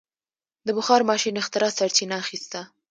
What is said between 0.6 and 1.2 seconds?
د بخار